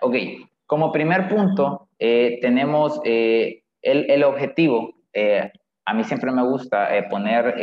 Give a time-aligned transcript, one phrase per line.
[0.00, 0.14] ok,
[0.66, 4.94] como primer punto, eh, tenemos eh, el, el, objetivo.
[5.12, 5.50] Eh,
[5.86, 7.54] a mí siempre me gusta poner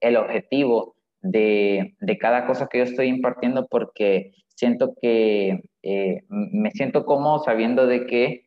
[0.00, 5.60] el objetivo de, de, cada cosa que yo estoy impartiendo porque siento que
[6.28, 8.46] me siento cómodo sabiendo de que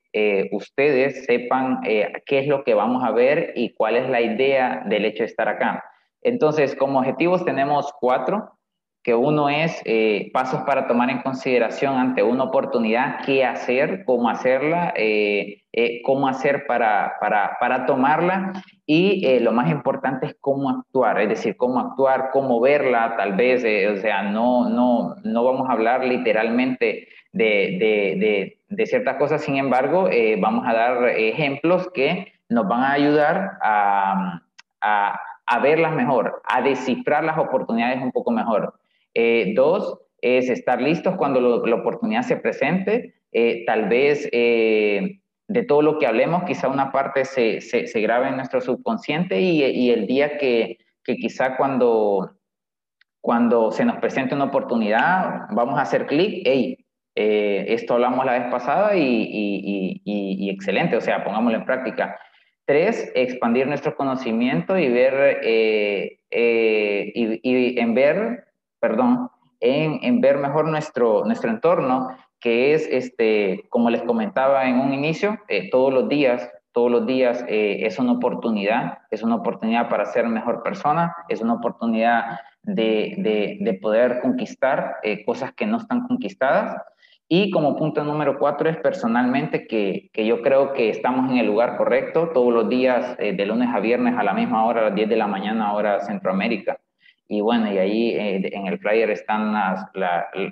[0.51, 5.05] ustedes sepan qué es lo que vamos a ver y cuál es la idea del
[5.05, 5.83] hecho de estar acá.
[6.23, 8.57] Entonces, como objetivos tenemos cuatro
[9.03, 14.29] que uno es eh, pasos para tomar en consideración ante una oportunidad, qué hacer, cómo
[14.29, 18.53] hacerla, eh, eh, cómo hacer para, para, para tomarla
[18.85, 23.63] y lo más importante es cómo actuar, es decir, cómo actuar, cómo verla, tal vez,
[23.91, 29.41] o sea, no, no, no vamos a hablar literalmente de, de, de, de ciertas cosas,
[29.41, 34.41] sin embargo, vamos a dar ejemplos que nos van a ayudar a,
[34.79, 38.75] a, a verlas mejor, a descifrar las oportunidades un poco mejor.
[39.13, 43.15] Eh, dos, es estar listos cuando la oportunidad se presente.
[43.31, 48.01] Eh, tal vez eh, de todo lo que hablemos, quizá una parte se, se, se
[48.01, 52.37] grabe en nuestro subconsciente y, el día que, que, quizá cuando,
[53.21, 56.77] cuando se nos presente una oportunidad, vamos a hacer clic, hey,
[57.15, 62.17] esto hablamos la vez pasada y, y, excelente, o sea, pongámoslo en práctica.
[62.65, 66.19] Tres, expandir nuestro conocimiento y ver, y,
[67.79, 68.52] en ver
[68.83, 69.29] perdón,
[69.61, 72.09] en, ver mejor nuestro, nuestro entorno,
[72.41, 77.05] que es, este, como les comentaba en un inicio, eh, todos los días, todos los
[77.05, 82.39] días eh, es una oportunidad, es una oportunidad para ser mejor persona, es una oportunidad
[82.61, 86.75] de, de, de poder conquistar eh, cosas que no están conquistadas.
[87.29, 91.45] Y como punto número cuatro es personalmente que, que, yo creo que estamos en el
[91.45, 94.95] lugar correcto todos los días, de lunes a viernes a la misma hora, a las
[94.95, 96.77] 10 de la mañana, hora Centroamérica.
[97.27, 99.53] Y bueno, y ahí eh, en el flyer están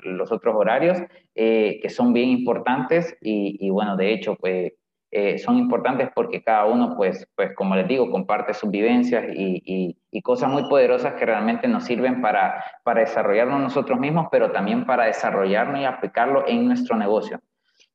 [0.03, 0.99] los otros horarios
[1.35, 4.73] eh, que son bien importantes y, bueno, de hecho, pues
[5.11, 9.97] eh, son importantes porque cada uno, pues, pues como les digo, comparte sus vivencias y,
[10.11, 14.85] y, cosas muy poderosas que realmente nos sirven para, para desarrollarnos nosotros mismos, pero también
[14.85, 17.41] para desarrollarnos y aplicarlo en nuestro negocio.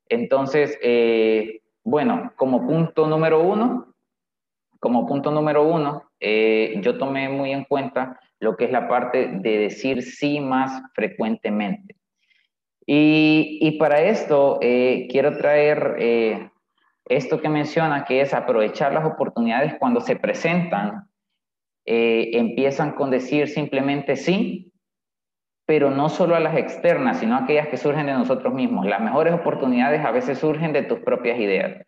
[0.09, 0.79] Entonces,
[1.85, 3.95] bueno, como punto número uno,
[4.81, 9.59] como punto número uno, yo tomé muy en cuenta lo que es la parte de
[9.59, 11.97] decir sí más frecuentemente.
[12.87, 16.51] Y, para esto eh, quiero traer eh,
[17.07, 21.09] esto que menciona, que es aprovechar las oportunidades cuando se presentan.
[21.85, 24.73] Eh, empiezan con decir simplemente sí,
[25.67, 28.87] pero no solo a las externas, sino a aquellas que surgen de nosotros mismos.
[28.87, 31.85] Las mejores oportunidades a veces surgen de tus propias ideas.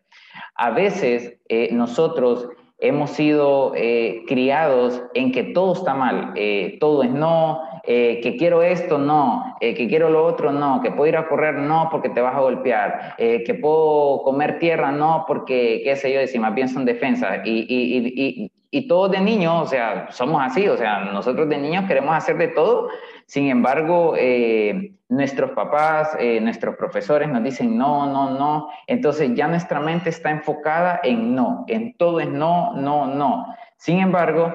[0.55, 1.39] A veces
[1.71, 2.49] nosotros
[2.79, 8.37] hemos sido eh, criados en que todo está mal, eh, todo es no, eh, que
[8.37, 12.09] quiero esto, no, que quiero lo otro, no, que puedo ir a correr, no, porque
[12.09, 16.53] te vas a golpear, que puedo comer tierra, no, porque, qué sé yo, si más
[16.55, 17.39] bien son defensas.
[17.45, 21.57] Y, y, y, y todos de niños, o sea, somos así, o sea, nosotros de
[21.57, 22.89] niños queremos hacer de todo,
[23.29, 28.69] sin embargo, eh, nuestros papás, eh, nuestros profesores nos dicen no, no, no.
[28.87, 33.45] Entonces ya nuestra mente está enfocada en no, en todo es no, no, no.
[33.77, 34.51] Sin embargo,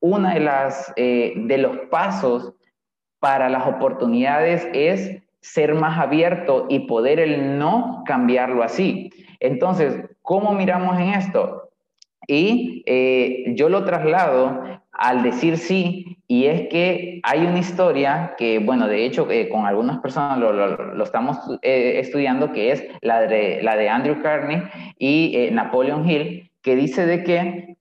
[0.00, 2.52] una de las eh, de los pasos
[3.18, 9.10] para las oportunidades es ser más abierto y poder el no cambiarlo así.
[9.40, 11.70] Entonces, ¿cómo miramos en esto?
[12.26, 12.84] Y
[13.54, 19.06] yo lo traslado al decir sí, y es que hay una historia que, bueno, de
[19.06, 23.76] hecho, eh, con algunas personas lo, lo, estamos eh, estudiando, que es la de, la
[23.76, 24.60] de Andrew Carney
[24.98, 27.76] y eh, Napoleon Hill, que dice de que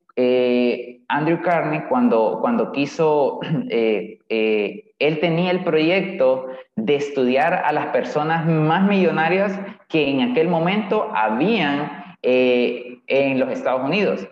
[1.09, 3.39] Andrew Carney, cuando, cuando quiso,
[3.69, 11.09] él tenía el proyecto de estudiar a las personas más millonarias que en aquel momento
[11.16, 14.28] habían en los Estados Unidos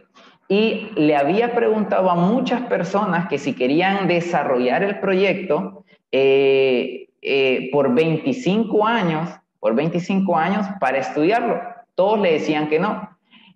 [0.47, 7.69] y le había preguntado a muchas personas que si querían desarrollar el proyecto eh, eh,
[7.71, 11.59] por 25 años, por 25 años para estudiarlo.
[11.95, 13.09] Todos le decían que no.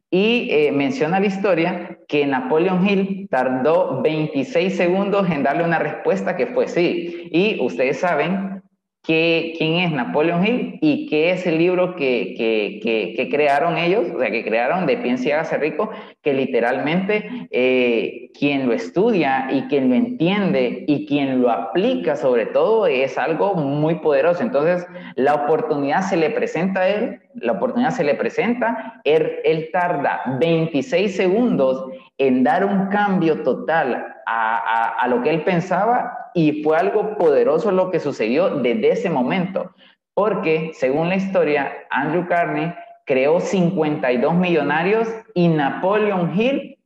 [0.10, 6.36] Y eh, menciona la historia que Napoleon Hill tardó 26 segundos en darle una respuesta
[6.36, 7.30] que fue sí.
[7.32, 8.64] Y ustedes saben
[9.02, 14.20] quién es Napoleon Hill y qué es el libro que, que, que, crearon ellos, o
[14.20, 15.90] sea, que crearon de Piensa y hágase rico,
[16.22, 22.46] que literalmente eh, quien lo estudia y quien lo entiende y quien lo aplica sobre
[22.46, 24.44] todo es algo muy poderoso.
[24.44, 24.86] Entonces,
[25.16, 31.16] la oportunidad se le presenta a él, la oportunidad se le presenta, él, tarda 26
[31.16, 31.86] segundos
[32.18, 37.90] en dar un cambio total a, lo que él pensaba y fue algo poderoso lo
[37.90, 39.72] que sucedió desde ese momento.
[40.14, 42.74] Porque, según la historia, Andrew Carney
[43.06, 46.78] creó 52 millonarios y Napoleon Hill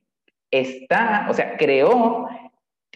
[0.51, 2.27] está, o sea, creó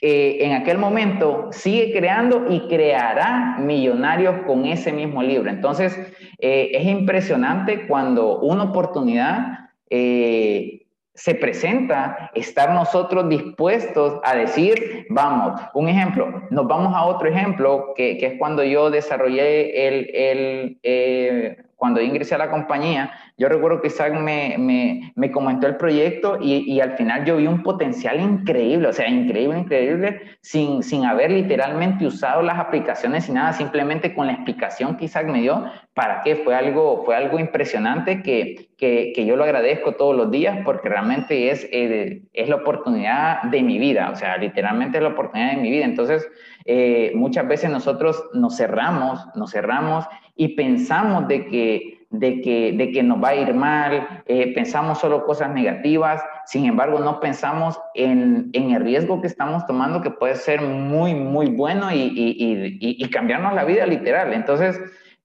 [0.01, 5.49] eh, en aquel momento, sigue creando y creará millonarios con ese mismo libro.
[5.49, 5.97] Entonces,
[6.38, 10.85] eh, es impresionante cuando una oportunidad eh,
[11.15, 17.93] se presenta, estar nosotros dispuestos a decir, vamos, un ejemplo, nos vamos a otro ejemplo,
[17.95, 23.81] que, que es cuando yo desarrollé el, el cuando ingresé a la compañía, yo recuerdo
[23.81, 27.62] que Isaac me, me, me comentó el proyecto y, y, al final yo vi un
[27.62, 33.53] potencial increíble, o sea, increíble, increíble, sin, sin haber literalmente usado las aplicaciones y nada,
[33.53, 36.38] simplemente con la explicación que Isaac me dio, ¿para qué?
[36.38, 40.89] Fue algo, fue algo impresionante que, que, que yo lo agradezco todos los días porque
[40.89, 45.51] realmente es, eh, es la oportunidad de mi vida, o sea, literalmente es la oportunidad
[45.51, 45.85] de mi vida.
[45.85, 46.27] Entonces,
[46.67, 50.05] eh, muchas veces nosotros nos cerramos, nos cerramos
[50.35, 54.99] y pensamos de que, de que, de que nos va a ir mal, eh, pensamos
[54.99, 60.11] solo cosas negativas, sin embargo no pensamos en, en, el riesgo que estamos tomando que
[60.11, 64.33] puede ser muy, muy bueno y, y, y, y cambiarnos la vida literal.
[64.33, 64.77] Entonces,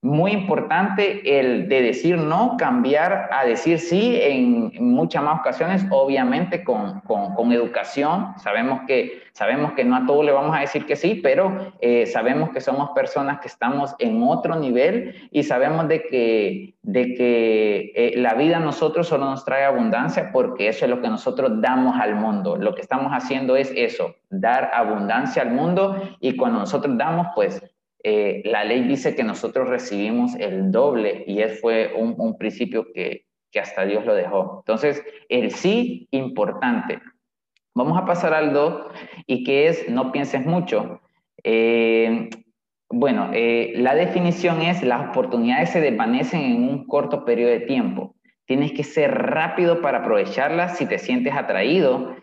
[0.03, 6.65] muy importante el de decir no, cambiar a decir sí en, muchas más ocasiones, obviamente
[6.65, 8.33] con, con, educación.
[8.37, 12.05] Sabemos que, sabemos que no a todos le vamos a decir que sí, pero eh,
[12.05, 17.91] sabemos que somos personas que estamos en otro nivel y sabemos de que, de que
[17.95, 21.61] eh, la vida a nosotros solo nos trae abundancia porque eso es lo que nosotros
[21.61, 22.57] damos al mundo.
[22.57, 27.63] Lo que estamos haciendo es eso, dar abundancia al mundo y cuando nosotros damos, pues
[28.03, 33.25] eh, la ley dice que nosotros recibimos el doble y ese fue un, principio que,
[33.59, 34.59] hasta Dios lo dejó.
[34.59, 36.99] Entonces, el sí, importante.
[37.73, 38.89] Vamos a pasar al do
[39.25, 41.01] y que es no pienses mucho.
[41.43, 42.29] Eh,
[42.89, 48.15] bueno, eh, la definición es las oportunidades se desvanecen en un corto periodo de tiempo.
[48.45, 52.15] Tienes que ser rápido para aprovecharlas si te sientes atraído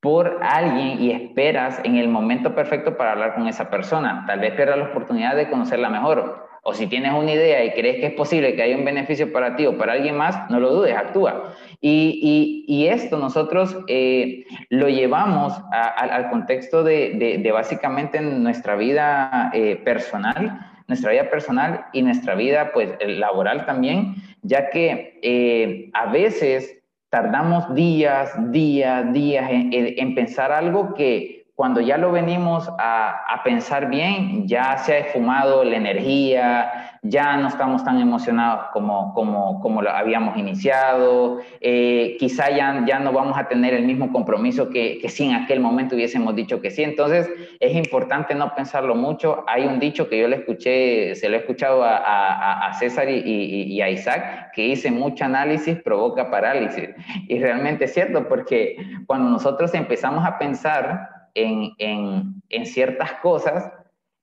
[0.00, 4.24] por alguien y esperas en el momento perfecto para hablar con esa persona.
[4.26, 6.46] Tal vez pierdas la oportunidad de conocerla mejor.
[6.62, 9.56] O si tienes una idea y crees que es posible que haya un beneficio para
[9.56, 11.54] ti o para alguien más, no lo dudes, actúa.
[11.80, 20.58] Y, esto nosotros eh, lo llevamos al contexto de, de, básicamente nuestra vida eh, personal,
[20.86, 26.77] nuestra vida personal y nuestra vida pues laboral también, ya que eh, a veces
[27.10, 34.46] tardamos días, días, días en, pensar algo que cuando ya lo venimos a, pensar bien,
[34.46, 39.90] ya se ha esfumado la energía, ya no estamos tan emocionados como, como, como lo
[39.90, 45.08] habíamos iniciado, eh, quizá ya, ya no vamos a tener el mismo compromiso que, que
[45.08, 46.84] si en aquel momento hubiésemos dicho que sí.
[46.84, 47.28] Entonces,
[47.58, 49.42] es importante no pensarlo mucho.
[49.48, 53.08] Hay un dicho que yo le escuché, se lo he escuchado a, a, a César
[53.08, 56.90] y, y, y, a Isaac, que dice mucho análisis provoca parálisis.
[57.26, 58.76] Y realmente es cierto, porque
[59.06, 63.72] cuando nosotros empezamos a pensar, en, en, ciertas cosas.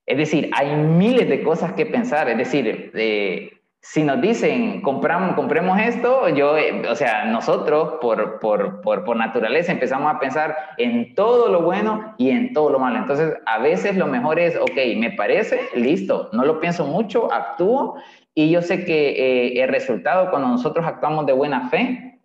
[0.06, 2.30] Es decir, hay miles de cosas que pensar.
[2.30, 3.56] Es decir, eh,
[3.88, 9.16] si nos dicen, compramos, compremos esto, yo, eh, o sea, nosotros por, por, por, por,
[9.16, 12.98] naturaleza empezamos a pensar en todo lo bueno y en todo lo malo.
[12.98, 17.96] Entonces, a veces lo mejor es, ok, me parece, listo, no lo pienso mucho, actúo
[18.34, 22.20] y yo sé que eh, el resultado cuando nosotros actuamos de buena fe,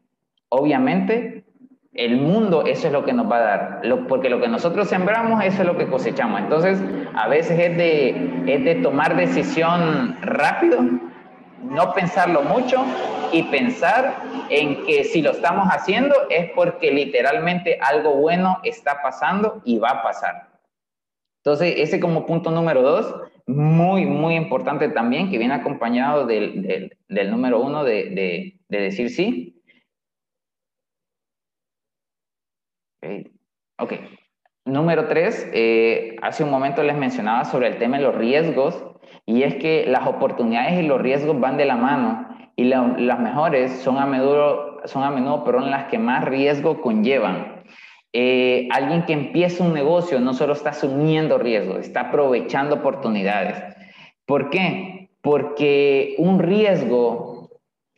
[0.48, 1.44] obviamente
[1.92, 5.44] el mundo eso es lo que nos va a dar, porque lo que nosotros sembramos
[5.44, 6.40] eso es lo que cosechamos.
[6.40, 6.80] Entonces,
[7.14, 10.80] a veces es de, es de tomar decisión rápido,
[11.62, 12.84] no pensarlo mucho
[13.32, 14.16] y pensar
[14.50, 19.90] en que si lo estamos haciendo es porque literalmente algo bueno está pasando y va
[19.90, 20.48] a pasar.
[21.42, 23.14] Entonces, ese como punto número dos,
[23.46, 29.59] muy, muy importante también, que viene acompañado del, del, número uno de, de decir sí,
[33.78, 33.94] Ok.
[34.66, 38.84] Número tres, eh, hace un momento les mencionaba sobre el tema de los riesgos
[39.24, 43.72] y es que las oportunidades y los riesgos van de la mano y las mejores
[43.80, 47.64] son a menudo, son a menudo pero las que más riesgo conllevan.
[48.12, 53.62] Eh, alguien que empieza un negocio no solo está asumiendo riesgos, está aprovechando oportunidades.
[54.26, 55.10] ¿Por qué?
[55.22, 57.50] Porque un riesgo,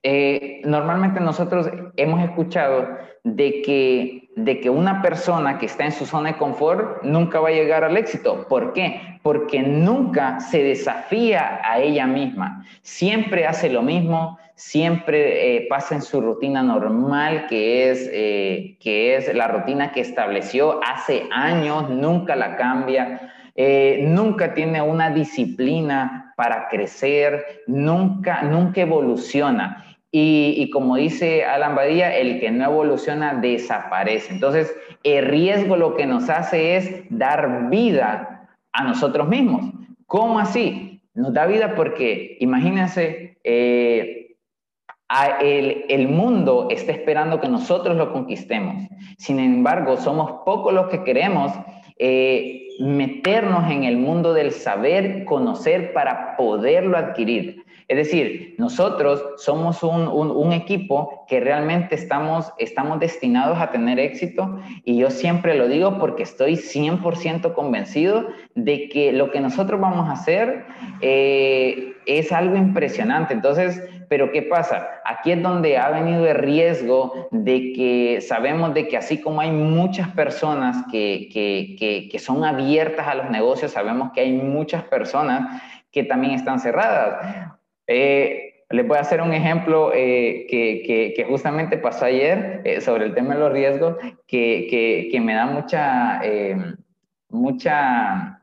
[0.05, 2.87] eh, normalmente nosotros hemos escuchado
[3.25, 7.49] de que de que una persona que está en su zona de confort nunca va
[7.49, 8.47] a llegar al éxito.
[8.49, 9.19] ¿Por qué?
[9.23, 12.65] Porque nunca se desafía a ella misma.
[12.83, 19.17] Siempre hace lo mismo, siempre eh, pasa en su rutina normal, que es, eh, que
[19.17, 23.29] es la rutina que estableció hace años, nunca la cambia.
[23.55, 29.92] eh, nunca tiene una disciplina para crecer, nunca, nunca evoluciona.
[30.15, 34.35] Y, como dice Alan Badía, el que no evoluciona desaparece.
[34.35, 39.73] Entonces, el riesgo lo que nos hace es dar vida a nosotros mismos.
[40.07, 41.01] ¿Cómo así?
[41.15, 44.23] Nos da vida porque, imagínense, eh,
[45.41, 48.89] el, mundo está esperando que nosotros lo conquistemos.
[49.19, 51.53] Sin embargo, somos pocos los que queremos
[51.99, 57.62] eh, meternos en el mundo del saber, conocer para poderlo adquirir.
[57.93, 64.97] Es decir, nosotros somos un, equipo que realmente estamos, estamos destinados a tener éxito y
[64.97, 70.13] yo siempre lo digo porque estoy 100% convencido de que lo que nosotros vamos a
[70.13, 70.65] hacer
[71.03, 73.35] eh, es algo impresionante.
[73.35, 74.89] Entonces, pero ¿qué pasa?
[75.05, 79.51] Aquí es donde ha venido el riesgo de que sabemos de que así como hay
[79.51, 85.61] muchas personas que, que, que son abiertas a los negocios, sabemos que hay muchas personas
[85.91, 87.53] que también están cerradas.
[87.87, 93.15] Eh, les voy a hacer un ejemplo eh, que, justamente pasó ayer eh, sobre el
[93.15, 93.97] tema de los riesgos,
[94.27, 96.57] que, me da mucha, eh,
[97.29, 98.41] mucha,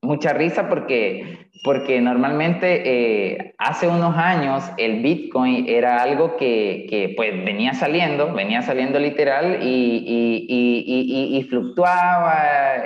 [0.00, 7.74] mucha risa porque, porque normalmente hace unos años el Bitcoin era algo que, pues venía
[7.74, 12.82] saliendo, venía saliendo literal y, y, y, y fluctuaba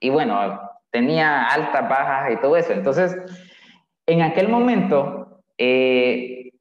[0.00, 0.60] y, bueno,
[0.90, 2.72] tenía altas, bajas y todo eso.
[2.72, 3.16] Entonces,
[4.12, 6.52] en aquel momento, eh,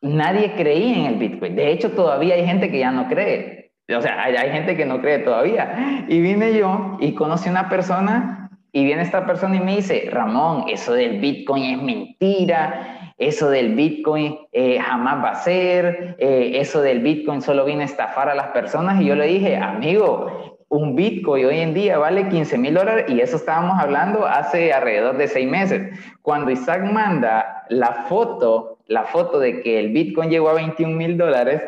[0.00, 1.56] nadie creía en el Bitcoin.
[1.56, 3.72] De hecho, todavía hay gente que ya no cree.
[3.96, 6.04] O sea, hay, gente que no cree todavía.
[6.08, 10.64] Y vine yo y conocí una persona y viene esta persona y me dice, Ramón,
[10.68, 16.82] eso del Bitcoin es mentira, eso del Bitcoin eh, jamás va a ser, eh, eso
[16.82, 19.00] del Bitcoin solo viene a estafar a las personas.
[19.00, 23.20] Y yo le dije, amigo, un Bitcoin hoy en día vale 15 mil dólares y
[23.20, 25.98] eso estábamos hablando hace alrededor de seis meses.
[26.22, 31.16] Cuando Isaac manda la foto, la foto de que el Bitcoin llegó a 21 mil
[31.16, 31.62] dólares,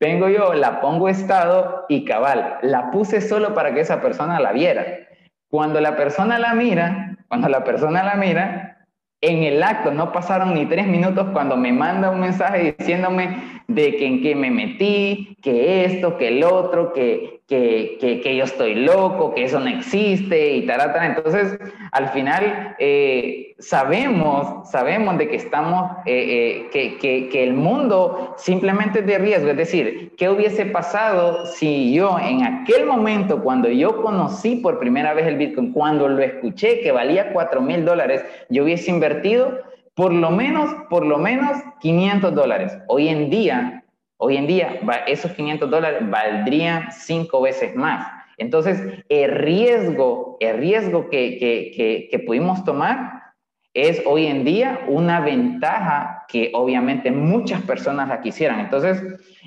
[0.00, 4.52] vengo yo, la pongo estado y cabal, la puse solo para que esa persona la
[4.52, 4.84] viera.
[5.48, 8.70] Cuando la persona la mira, cuando la persona la mira,
[9.20, 13.96] en el acto no pasaron ni tres minutos cuando me manda un mensaje diciéndome de
[13.96, 19.32] que qué me metí, que esto, que el otro, que, que, que, yo estoy loco,
[19.32, 21.56] que eso no existe y tal, Entonces,
[21.92, 28.34] al final, eh, sabemos, sabemos de que estamos, eh, eh, que, que, que, el mundo
[28.38, 29.50] simplemente es de riesgo.
[29.50, 35.14] Es decir, ¿qué hubiese pasado si yo en aquel momento, cuando yo conocí por primera
[35.14, 40.12] vez el Bitcoin, cuando lo escuché que valía 4 mil dólares, yo hubiese invertido por
[40.12, 42.78] lo menos, por lo menos 500 dólares.
[42.88, 43.80] Hoy en día,
[44.22, 48.06] Hoy en día, esos 500 dólares valdrían cinco veces más.
[48.36, 48.78] Entonces,
[49.08, 53.22] el riesgo, el riesgo que, que, que, pudimos tomar
[53.72, 58.60] es hoy en día una ventaja que obviamente muchas personas la quisieran.
[58.60, 59.02] Entonces,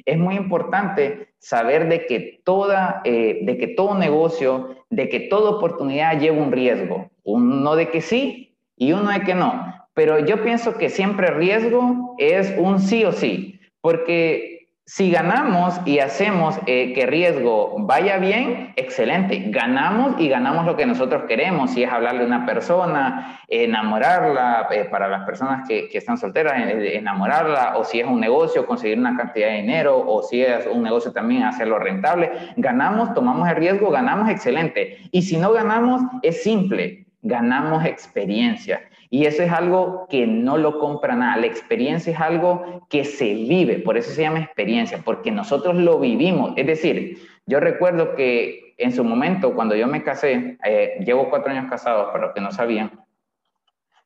[0.06, 5.52] es muy importante saber de que, toda, eh, de que todo negocio, de que toda
[5.52, 7.12] oportunidad lleva un riesgo.
[7.22, 9.83] Uno de que sí y uno de que no.
[9.94, 14.54] Pero yo pienso que siempre riesgo es un sí o sí, porque
[14.86, 19.46] si ganamos y hacemos eh, que riesgo vaya bien, excelente.
[19.48, 21.72] Ganamos y ganamos lo que nosotros queremos.
[21.72, 26.56] Si es hablarle a una persona, enamorarla, eh, para las personas que, que, están solteras,
[26.58, 30.84] enamorarla, o si es un negocio, conseguir una cantidad de dinero, o si es un
[30.84, 32.32] negocio también hacerlo rentable.
[32.58, 34.98] Ganamos, tomamos el riesgo, ganamos, excelente.
[35.12, 38.82] Y si no ganamos, es simple, ganamos experiencia.
[39.14, 41.38] Y eso es algo que no lo compra nada.
[41.38, 46.00] La experiencia es algo que se vive, por eso se llama experiencia, porque nosotros lo
[46.00, 46.54] vivimos.
[46.56, 51.52] Es decir, yo recuerdo que en su momento, cuando yo me casé, eh, llevo cuatro
[51.52, 52.90] años casado, para los que no sabían,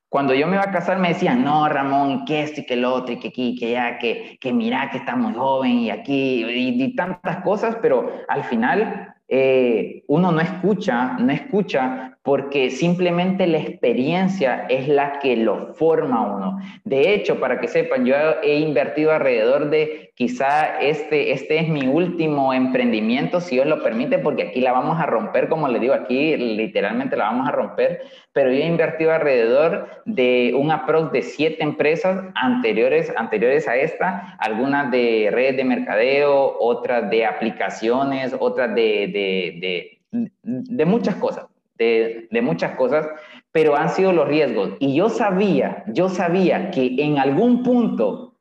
[0.09, 2.93] cuando yo me iba a casar me decían, no, Ramón, que esto y que lo
[2.93, 6.43] otro, y que aquí, que ya, que, que mira que está muy joven y aquí,
[6.45, 13.60] y, tantas cosas, pero al final eh, uno no escucha, no escucha porque simplemente la
[13.60, 16.60] experiencia es la que lo forma uno.
[16.84, 21.88] De hecho, para que sepan, yo he invertido alrededor de quizá este, este es mi
[21.88, 25.93] último emprendimiento, si Dios lo permite, porque aquí la vamos a romper, como le digo,
[25.93, 28.01] aquí literalmente la vamos a romper,
[28.34, 34.36] pero yo he invertido alrededor de un approach de siete empresas anteriores, anteriores a esta,
[34.39, 41.46] algunas de redes de mercadeo, otras de aplicaciones, otras de, de, de, de muchas cosas
[41.77, 43.07] de, muchas cosas,
[43.51, 44.72] pero han sido los riesgos.
[44.79, 48.36] Y yo sabía, yo sabía que en algún punto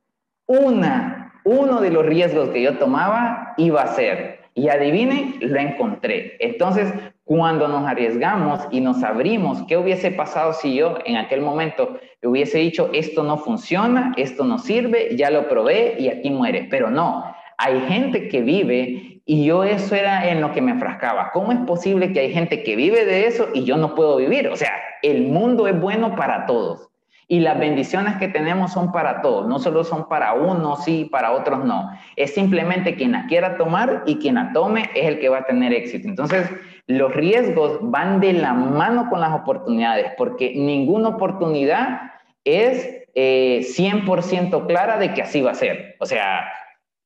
[0.47, 4.41] una, uno de los riesgos que yo tomaba iba a ser.
[4.55, 6.37] Y adivinen, lo encontré.
[6.41, 6.93] Entonces,
[7.27, 12.59] Cuando nos arriesgamos y nos abrimos, ¿qué hubiese pasado si yo en aquel momento hubiese
[12.59, 16.69] dicho, esto no funciona, esto no sirve, ya lo probé y aquí muere?
[16.71, 17.25] Pero no,
[17.59, 21.31] hay gente que vive y yo eso era en lo que me enfrascaba.
[21.33, 24.47] ¿Cómo es posible que hay gente que vive de eso y yo no puedo vivir?
[24.47, 24.71] O sea,
[25.03, 26.89] el mundo es bueno para todos.
[27.27, 31.33] Y las bendiciones que tenemos son para todos, no solo son para unos sí, para
[31.33, 31.91] otros no.
[32.15, 35.45] Es simplemente quien la quiera tomar y quien la tome es el que va a
[35.45, 36.07] tener éxito.
[36.07, 36.49] Entonces,
[36.87, 42.13] los riesgos van de la mano con las oportunidades, porque ninguna oportunidad
[42.45, 45.97] es 100% eh, clara de que así va a ser.
[45.99, 46.45] O sea,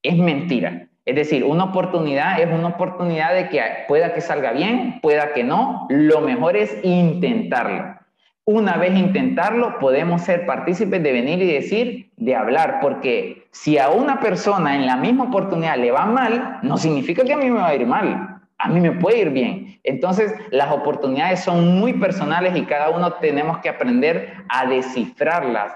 [0.03, 0.90] es mentira.
[1.11, 5.43] Es decir, una oportunidad es una oportunidad de que pueda que salga bien, pueda que
[5.43, 5.88] no.
[5.90, 7.97] Lo mejor es intentarlo.
[8.45, 13.90] Una vez intentarlo, podemos ser partícipes de venir y decir, de hablar, porque si a
[13.90, 17.59] una persona en la misma oportunidad le va mal, no significa que a mí me
[17.59, 18.40] va a ir mal.
[18.59, 19.81] A mí me puede ir bien.
[19.83, 25.73] Entonces, las oportunidades son muy personales y cada uno tenemos que aprender a descifrarlas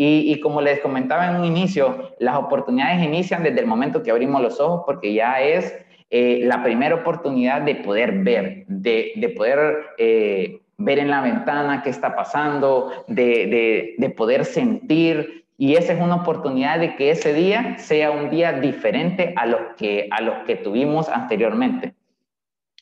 [0.00, 4.40] y, como les comentaba en un inicio, las oportunidades inician desde el momento que abrimos
[4.40, 5.76] los ojos porque ya es
[6.08, 11.82] eh, la primera oportunidad de poder ver, de, de poder eh, ver en la ventana
[11.82, 15.44] qué está pasando, de, de, poder sentir.
[15.56, 19.60] Y esa es una oportunidad de que ese día sea un día diferente a los
[19.76, 21.96] que, a los que tuvimos anteriormente.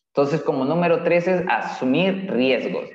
[0.08, 2.90] Entonces, como número tres es asumir riesgos.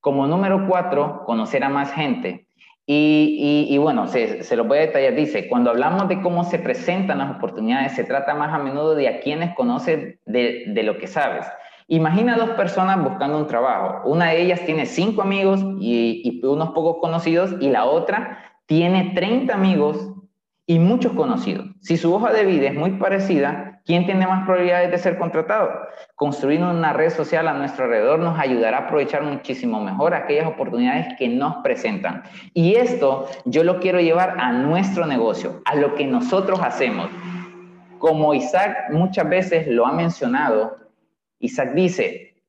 [0.00, 2.46] Como número cuatro, conocer a más gente.
[2.86, 5.14] Y, bueno, se, se, lo voy a detallar.
[5.14, 9.08] Dice, cuando hablamos de cómo se presentan las oportunidades, se trata más a menudo de
[9.08, 11.46] a quienes conoces de, de lo que sabes.
[11.88, 14.08] Imagina dos personas buscando un trabajo.
[14.08, 19.52] Una de ellas tiene cinco amigos y, unos pocos conocidos y la otra tiene 30
[19.52, 20.10] amigos
[20.66, 21.66] y muchos conocidos.
[21.80, 25.70] Si su hoja de vida es muy parecida, ¿quién tiene más probabilidades de ser contratado?
[26.14, 31.06] Construir una red social a nuestro alrededor nos ayudará a aprovechar muchísimo mejor aquellas oportunidades
[31.18, 32.22] que nos presentan.
[32.52, 37.08] Y esto yo lo quiero llevar a nuestro negocio, a lo que nosotros hacemos.
[37.98, 40.76] Como Isaac muchas veces lo ha mencionado,
[41.38, 42.42] Isaac dice,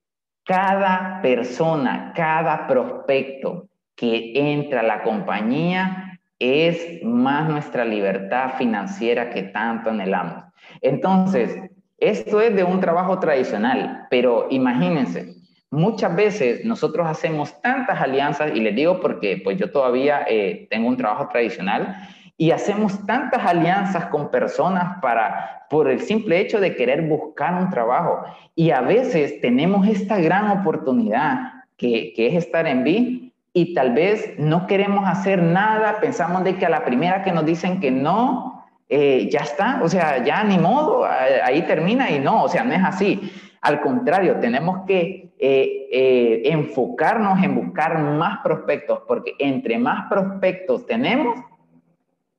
[0.45, 9.43] cada persona, cada prospecto que entra a la compañía es más nuestra libertad financiera que
[9.43, 10.43] tanto anhelamos.
[10.81, 11.57] Entonces,
[11.97, 15.35] esto es de un trabajo tradicional, pero imagínense,
[15.71, 20.87] muchas veces nosotros hacemos tantas alianzas, y les digo porque pues yo todavía eh, tengo
[20.87, 21.95] un trabajo tradicional,
[22.37, 27.69] y hacemos tantas alianzas con personas para, por el simple hecho de querer buscar un
[27.69, 28.23] trabajo.
[28.55, 33.93] Y a veces tenemos esta gran oportunidad que, que es estar en B y tal
[33.93, 37.89] vez no queremos hacer nada, pensamos de que a la primera que nos dicen que
[37.89, 42.65] no, eh, ya está, o sea, ya ni modo, ahí termina y no, o sea,
[42.65, 43.31] no es así.
[43.61, 50.85] Al contrario, tenemos que eh, eh, enfocarnos en buscar más prospectos, porque entre más prospectos
[50.85, 51.39] tenemos,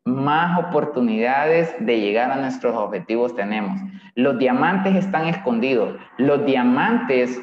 [0.05, 3.81] más oportunidades de llegar a nuestros objetivos tenemos.
[4.17, 5.97] Los diamantes están escondidos.
[6.19, 7.41] Los diamantes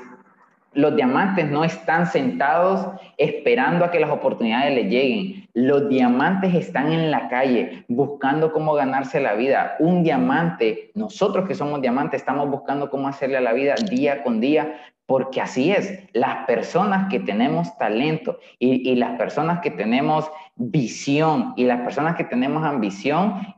[0.76, 5.48] los diamantes no están sentados esperando a que las oportunidades les lleguen.
[5.54, 9.76] Los diamantes están en la calle buscando cómo ganarse la vida.
[9.80, 14.40] Un diamante, nosotros que somos diamantes, estamos buscando cómo hacerle a la vida día con
[14.40, 16.00] día, porque así es.
[16.14, 22.16] Las personas que tenemos talento y, y las personas que tenemos visión y las personas
[22.16, 23.56] que tenemos ambición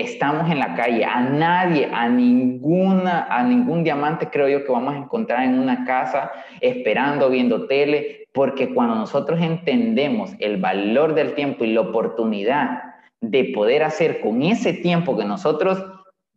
[0.00, 1.04] estamos en la calle.
[1.04, 5.84] A nadie, a ninguna, a ningún diamante creo yo que vamos a encontrar en una
[5.84, 6.30] casa
[6.60, 12.82] esperando, viendo tele, porque cuando nosotros entendemos el valor del tiempo y la oportunidad
[13.20, 15.82] de poder hacer con ese tiempo que nosotros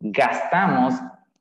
[0.00, 0.94] gastamos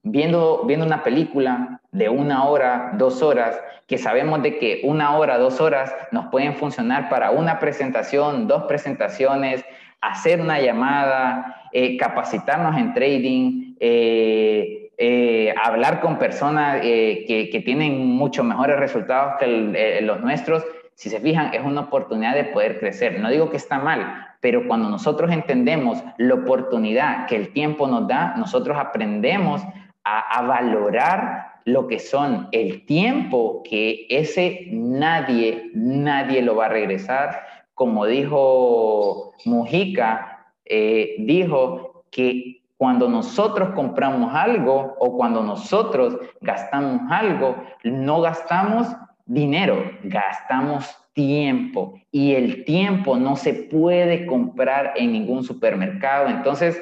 [0.04, 5.38] viendo, viendo una película de una hora, dos horas, que sabemos de que una hora,
[5.38, 9.66] dos horas nos pueden funcionar para una presentación, dos presentaciones,
[10.02, 18.06] hacer una llamada, eh, capacitarnos en trading, eh, eh, hablar con personas que, que, tienen
[18.06, 23.20] mucho mejores resultados que los nuestros, si se fijan, es una oportunidad de poder crecer.
[23.20, 28.08] No digo que está mal, pero cuando nosotros entendemos la oportunidad que el tiempo nos
[28.08, 29.62] da, nosotros aprendemos
[30.04, 36.70] a, a valorar lo que son el tiempo que ese nadie, nadie lo va a
[36.70, 37.42] regresar
[37.80, 47.56] como dijo Mujica, eh, dijo que cuando nosotros compramos algo o cuando nosotros gastamos algo,
[47.86, 48.90] no gastamos
[49.26, 56.28] dinero, gastamos tiempo y el tiempo no se puede comprar en ningún supermercado.
[56.28, 56.82] Entonces,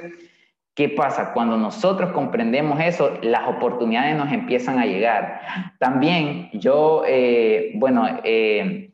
[0.73, 1.33] ¿Qué pasa?
[1.33, 5.41] Cuando nosotros comprendemos eso, las oportunidades nos empiezan a llegar.
[5.79, 8.86] También yo, eh, bueno, eh,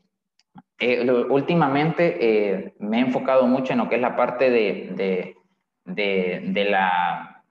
[0.83, 5.35] eh, últimamente me he enfocado mucho en lo que es la parte de,
[5.85, 7.43] de, la,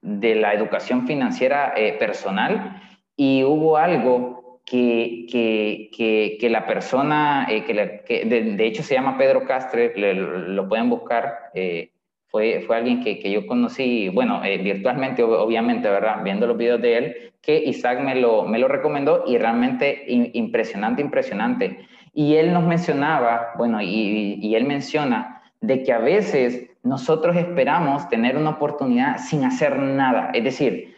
[0.00, 2.82] de la educación financiera personal
[3.16, 9.92] y hubo algo que, que, que, la persona, que, de, hecho se llama Pedro Castre,
[9.96, 11.50] lo pueden buscar
[12.28, 16.22] fue, fue alguien que, yo conocí, bueno, eh, virtualmente, obviamente, ¿verdad?
[16.22, 21.00] Viendo los videos de él, que Isaac me lo, me lo recomendó y realmente impresionante,
[21.00, 21.86] impresionante.
[22.18, 28.38] Y él nos mencionaba, bueno, y, él menciona de que a veces nosotros esperamos tener
[28.38, 30.30] una oportunidad sin hacer nada.
[30.32, 30.96] Es decir,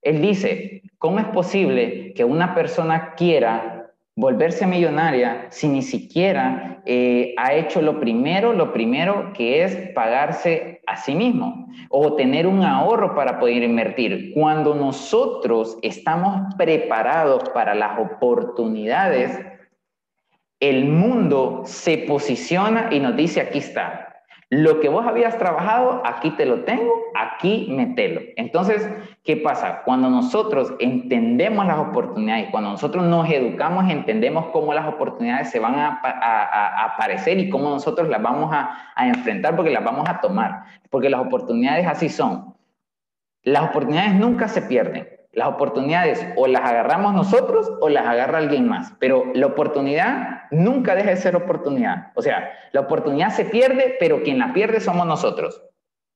[0.00, 7.34] él dice, ¿cómo es posible que una persona quiera volverse millonaria si ni siquiera eh,
[7.36, 12.62] ha hecho lo primero, lo primero que es pagarse a sí mismo o tener un
[12.62, 14.32] ahorro para poder invertir.
[14.32, 19.38] Cuando nosotros estamos preparados para las oportunidades,
[20.60, 24.14] el mundo se posiciona y nos dice, aquí está,
[24.50, 28.20] lo que vos habías trabajado, aquí te lo tengo, aquí metelo.
[28.36, 28.88] Entonces,
[29.24, 29.82] ¿qué pasa?
[29.84, 35.74] Cuando nosotros entendemos las oportunidades, cuando nosotros nos educamos, entendemos cómo las oportunidades se van
[35.76, 40.64] a, aparecer y cómo nosotros las vamos a, a enfrentar porque las vamos a tomar.
[40.88, 42.54] Porque las oportunidades así son.
[43.42, 45.13] Las oportunidades nunca se pierden.
[45.34, 50.94] Las oportunidades o las agarramos nosotros o las agarra alguien más, pero la oportunidad nunca
[50.94, 52.12] deja de ser oportunidad.
[52.14, 55.62] O sea, la oportunidad se pierde, pero quien la pierde somos nosotros.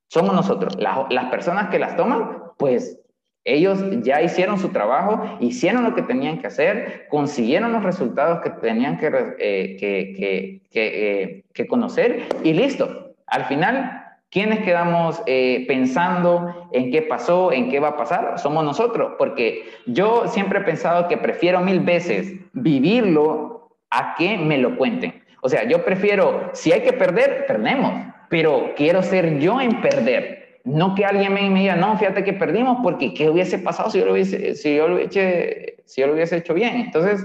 [0.08, 0.76] Somos nosotros.
[0.78, 3.00] Las, personas que las toman, pues
[3.44, 8.50] ellos ya hicieron su trabajo, hicieron lo que tenían que hacer, consiguieron los resultados que
[8.50, 9.06] tenían que,
[9.38, 13.14] eh, que, que, eh, conocer y listo.
[13.26, 18.38] Al final ¿Quiénes quedamos eh, pensando en qué pasó, en qué va a pasar?
[18.38, 24.58] Somos nosotros, porque yo siempre he pensado que prefiero mil veces vivirlo a que me
[24.58, 25.22] lo cuenten.
[25.40, 27.92] O sea, yo prefiero, si hay que perder, perdemos,
[28.28, 30.60] pero quiero ser yo en perder.
[30.64, 34.04] No que alguien me, diga, no, fíjate que perdimos, porque ¿qué hubiese pasado si yo
[34.04, 36.76] lo hubiese, si yo lo hubiese, si yo lo hubiese hecho bien?
[36.76, 37.24] Entonces,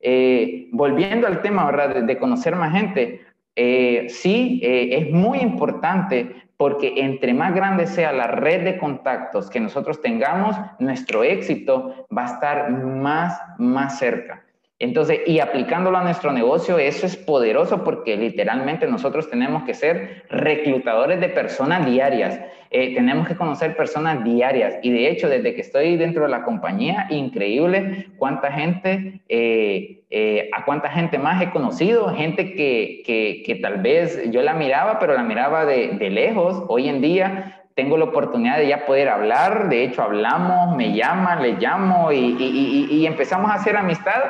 [0.00, 2.02] eh, volviendo al tema, ¿verdad?
[2.02, 3.20] de conocer más gente,
[3.56, 9.50] eh, sí, eh, es muy importante porque entre más grande sea la red de contactos
[9.50, 14.44] que nosotros tengamos, nuestro éxito va a estar más, más cerca.
[14.82, 20.24] Entonces, y aplicándolo a nuestro negocio, eso es poderoso porque literalmente nosotros tenemos que ser
[20.28, 22.40] reclutadores de personas diarias.
[22.72, 24.74] Eh, tenemos que conocer personas diarias.
[24.82, 30.50] Y de hecho, desde que estoy dentro de la compañía, increíble cuánta gente, eh, eh,
[30.52, 34.98] a cuánta gente más he conocido, gente que, que, que, tal vez yo la miraba,
[34.98, 36.64] pero la miraba de, de lejos.
[36.66, 41.40] Hoy en día tengo la oportunidad de ya poder hablar, de hecho hablamos, me llaman,
[41.40, 44.22] le llamo y, y, y, y empezamos a hacer amistad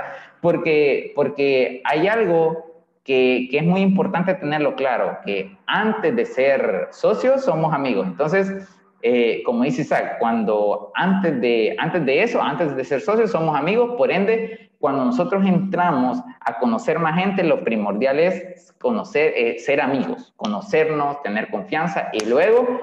[0.43, 6.89] porque, porque hay algo que, que, es muy importante tenerlo claro, que antes de ser
[6.91, 8.07] socios somos amigos.
[8.09, 8.69] Entonces,
[9.03, 13.57] eh, como dice Isaac, cuando antes de, antes de eso, antes de ser socios somos
[13.57, 19.59] amigos, por ende, cuando nosotros entramos a conocer más gente, lo primordial es conocer, eh,
[19.61, 22.81] ser amigos, conocernos, tener confianza y luego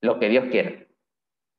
[0.00, 0.72] lo que Dios quiera.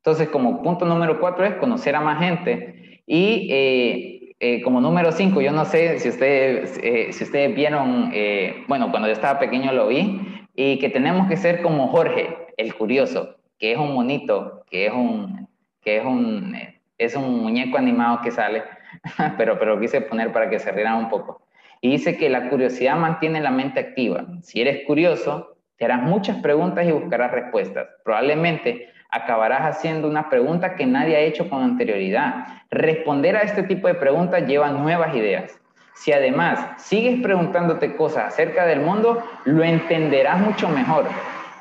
[0.02, 5.12] Entonces, como punto número cuatro es conocer a más gente y eh, eh, como número
[5.12, 9.38] 5, yo no sé si ustedes, eh, si ustedes vieron, eh, bueno, cuando yo estaba
[9.38, 13.92] pequeño lo vi, y que tenemos que ser como Jorge, el curioso, que es un
[13.92, 15.46] monito, que es un,
[15.82, 16.56] que es un,
[16.96, 18.62] es un muñeco animado que sale,
[19.36, 21.42] pero, pero quise poner para que se rieran un poco.
[21.82, 24.24] Y dice que la curiosidad mantiene la mente activa.
[24.42, 27.88] Si eres curioso, te harás muchas preguntas y buscarás respuestas.
[28.04, 32.46] Probablemente acabarás haciendo una pregunta que nadie ha hecho con anterioridad.
[32.70, 35.60] Responder a este tipo de preguntas lleva nuevas ideas.
[35.94, 41.06] Si además sigues preguntándote cosas acerca del mundo, lo entenderás mucho mejor.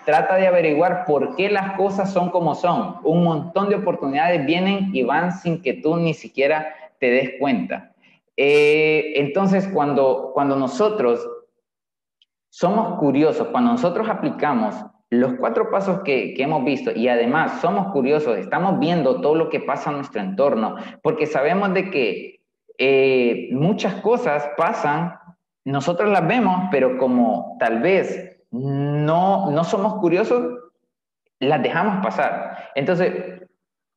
[0.06, 2.98] Trata de averiguar por qué las cosas son como son.
[3.04, 7.92] Un montón de oportunidades vienen y van sin que tú ni siquiera te des cuenta.
[8.38, 11.28] Eh, entonces, cuando, cuando nosotros
[12.50, 14.76] somos curiosos, cuando nosotros aplicamos
[15.10, 19.60] los cuatro pasos que, hemos visto y además somos curiosos, estamos viendo todo lo que
[19.60, 22.42] pasa en nuestro entorno, porque sabemos de que
[22.78, 25.16] eh, muchas cosas pasan,
[25.66, 30.60] nosotros las vemos, pero como tal vez no, no somos curiosos,
[31.40, 32.70] las dejamos pasar.
[32.76, 33.42] Entonces,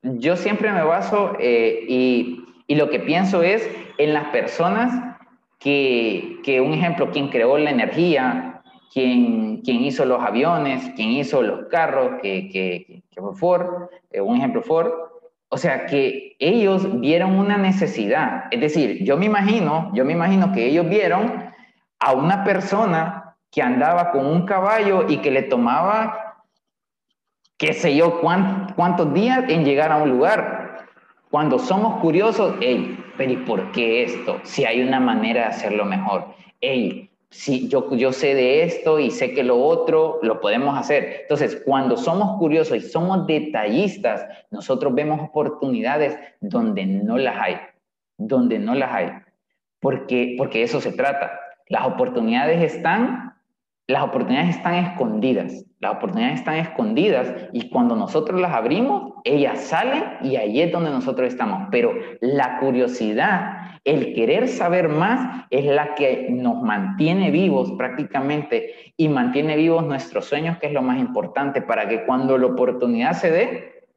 [0.03, 5.16] yo siempre me baso eh, y, y, lo que pienso es en las personas
[5.59, 8.51] que, que, un ejemplo, quien creó la energía,
[8.92, 14.20] quién, quién hizo los aviones, quién hizo los carros, que, que, que fue Ford, eh,
[14.20, 14.92] un ejemplo Ford.
[15.48, 18.44] O sea, que ellos vieron una necesidad.
[18.50, 21.50] Es decir, yo me imagino, yo me imagino que ellos vieron
[21.98, 26.44] a una persona que andaba con un caballo y que le tomaba,
[27.59, 30.88] qué sé yo, cuántos días en llegar a un lugar.
[31.31, 34.40] Cuando somos curiosos, hey, pero ¿y por qué esto?
[34.42, 36.35] Si hay una manera de hacerlo mejor.
[36.62, 41.20] Hey, si yo, yo sé de esto y sé que lo otro lo podemos hacer.
[41.22, 47.56] Entonces, cuando somos curiosos y somos detallistas, nosotros vemos oportunidades donde no las hay,
[48.18, 49.10] donde no las hay.
[49.80, 51.40] Porque, porque eso se trata.
[51.68, 53.34] Las oportunidades están,
[53.86, 55.64] las oportunidades están escondidas.
[55.80, 60.90] Las oportunidades están escondidas y cuando nosotros las abrimos, ellas salen y ahí es donde
[60.90, 61.68] nosotros estamos.
[61.70, 69.08] Pero la curiosidad, el querer saber más es la que nos mantiene vivos prácticamente y
[69.08, 73.32] mantiene vivos nuestros sueños, que es lo más importante para que cuando la oportunidad se
[73.32, 73.88] dé,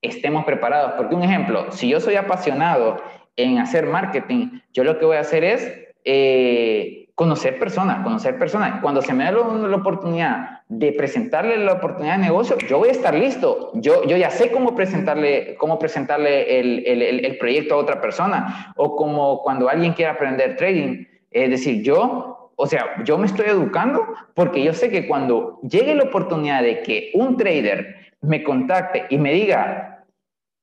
[0.00, 0.92] estemos preparados.
[0.96, 2.96] Porque un ejemplo, si yo soy apasionado
[3.36, 5.80] en hacer marketing, yo lo que voy a hacer es...
[6.06, 8.80] Eh, conocer personas, conocer personas.
[8.80, 12.92] Cuando se me da la, oportunidad de presentarle la oportunidad de negocio, yo voy a
[12.92, 13.70] estar listo.
[13.74, 18.72] Yo, yo ya sé cómo presentarle, cómo presentarle el, el, el proyecto a otra persona.
[18.76, 21.04] O como cuando alguien quiere aprender trading.
[21.30, 25.94] Es decir, yo, o sea, yo me estoy educando porque yo sé que cuando llegue
[25.94, 29.93] la oportunidad de que un trader me contacte y me diga,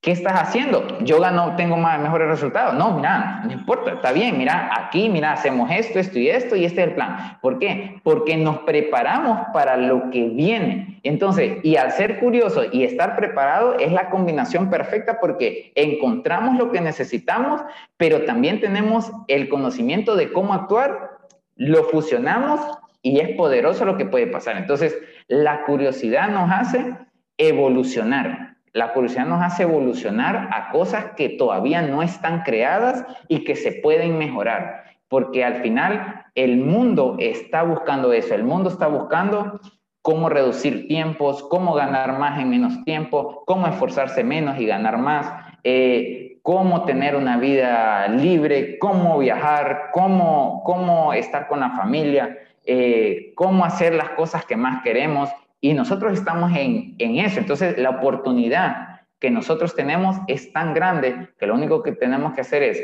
[0.02, 0.98] ¿Qué estás haciendo?
[1.02, 2.74] Yo gano, tengo más, mejores resultados.
[2.74, 6.64] No, mira, no importa, está bien, mira, aquí, mira, hacemos esto, esto y esto, y
[6.64, 7.38] este es el plan.
[7.40, 8.00] ¿Por qué?
[8.02, 10.98] Porque nos preparamos para lo que viene.
[11.04, 16.72] Entonces, y al ser curioso y estar preparado es la combinación perfecta porque encontramos lo
[16.72, 17.62] que necesitamos,
[17.96, 21.18] pero también tenemos el conocimiento de cómo actuar,
[21.54, 22.60] lo fusionamos
[23.02, 24.56] y es poderoso lo que puede pasar.
[24.56, 26.92] Entonces, la curiosidad nos hace
[27.38, 33.54] evolucionar la curiosidad nos hace evolucionar a cosas que todavía no están creadas y que
[33.54, 39.60] se pueden mejorar, porque al final el mundo está buscando eso, el mundo está buscando
[40.00, 45.32] cómo reducir tiempos, cómo ganar más en menos tiempo, cómo esforzarse menos y ganar más,
[45.64, 53.32] eh, cómo tener una vida libre, cómo viajar, cómo, cómo estar con la familia, eh,
[53.36, 55.30] cómo hacer las cosas que más queremos.
[55.62, 57.38] Y nosotros estamos en, en eso.
[57.38, 62.40] Entonces, la oportunidad que nosotros tenemos es tan grande que lo único que tenemos que
[62.40, 62.82] hacer es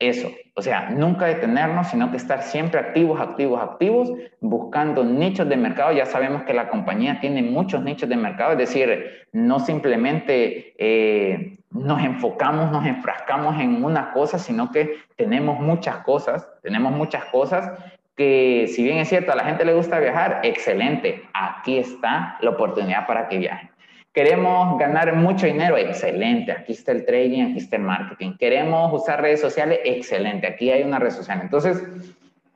[0.00, 5.56] eso, o sea, nunca detenernos, sino que estar siempre activos, activos, activos, buscando nichos de
[5.56, 5.92] mercado.
[5.92, 11.58] Ya sabemos que la compañía tiene muchos nichos de mercado, es decir, no simplemente eh,
[11.70, 17.70] nos enfocamos, nos enfrascamos en una cosa, sino que tenemos muchas cosas, tenemos muchas cosas
[18.16, 22.50] que si bien es cierto, a la gente le gusta viajar, excelente, aquí está la
[22.50, 23.70] oportunidad para que viajen.
[24.12, 28.32] Queremos ganar mucho dinero, excelente, aquí está el trading, aquí está el marketing.
[28.38, 31.40] Queremos usar redes sociales, excelente, aquí hay una red social.
[31.42, 31.82] Entonces,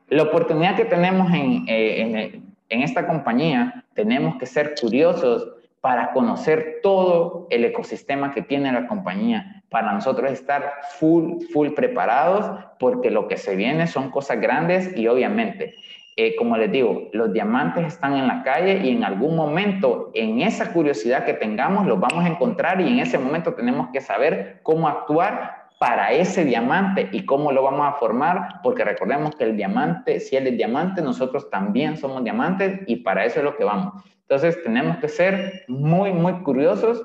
[0.08, 5.53] la oportunidad que tenemos en, eh, en, en esta compañía, tenemos que ser curiosos
[5.84, 12.58] para conocer todo el ecosistema que tiene la compañía, para nosotros estar full, full preparados,
[12.78, 15.74] porque lo que se viene son cosas grandes y obviamente,
[16.16, 20.40] eh, como les digo, los diamantes están en la calle y en algún momento, en
[20.40, 24.60] esa curiosidad que tengamos, los vamos a encontrar y en ese momento tenemos que saber
[24.62, 29.54] cómo actuar para ese diamante y cómo lo vamos a formar, porque recordemos que el
[29.54, 33.64] diamante, si él es diamante, nosotros también somos diamantes y para eso es lo que
[33.64, 34.02] vamos.
[34.22, 37.04] Entonces tenemos que ser muy, muy curiosos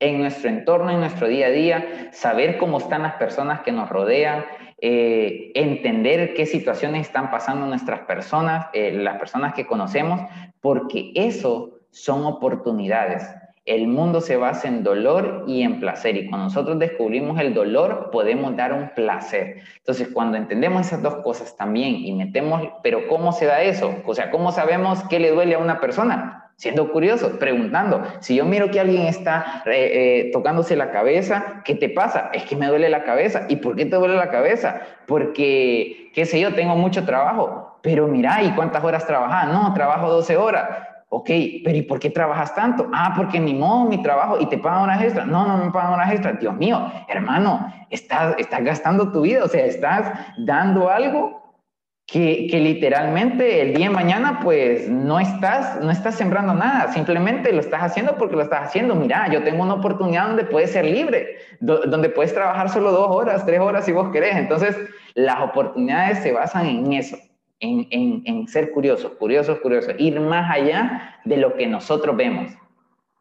[0.00, 3.88] en nuestro entorno, en nuestro día a día, saber cómo están las personas que nos
[3.88, 4.44] rodean,
[4.80, 10.20] eh, entender qué situaciones están pasando nuestras personas, eh, las personas que conocemos,
[10.60, 13.24] porque eso son oportunidades.
[13.64, 16.16] El mundo se basa en dolor y en placer.
[16.18, 19.62] Y cuando nosotros descubrimos el dolor, podemos dar un placer.
[19.78, 23.94] Entonces, cuando entendemos esas dos cosas también y metemos, pero ¿cómo se da eso?
[24.04, 26.52] O sea, ¿cómo sabemos qué le duele a una persona?
[26.56, 28.02] Siendo curiosos, preguntando.
[28.20, 32.30] Si yo miro que alguien está eh, eh, tocándose la cabeza, ¿qué te pasa?
[32.34, 33.46] Es que me duele la cabeza.
[33.48, 34.82] ¿Y por qué te duele la cabeza?
[35.06, 37.78] Porque, qué sé yo, tengo mucho trabajo.
[37.80, 39.48] Pero mira, ¿y cuántas horas trabajas?
[39.48, 41.30] No, trabajo 12 horas Ok,
[41.64, 42.90] pero ¿y por qué trabajas tanto?
[42.92, 45.28] Ah, porque ni modo mi trabajo y te pagan horas extras.
[45.28, 46.40] No, no me pagan horas extras.
[46.40, 51.60] Dios mío, hermano, estás, estás gastando tu vida, o sea, estás dando algo
[52.04, 57.52] que, que, literalmente el día de mañana pues no estás, no estás sembrando nada, simplemente
[57.52, 58.96] lo estás haciendo porque lo estás haciendo.
[58.96, 63.46] Mira, yo tengo una oportunidad donde puedes ser libre, donde puedes trabajar solo dos horas,
[63.46, 64.34] tres horas si vos querés.
[64.34, 64.76] Entonces,
[65.14, 67.16] las oportunidades se basan en eso,
[67.60, 72.52] en, en, en ser curiosos, curiosos, curiosos, ir más allá de lo que nosotros vemos,